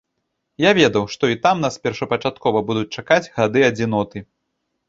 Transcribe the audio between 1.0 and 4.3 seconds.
што і там нас першапачаткова будуць чакаць гады адзіноты.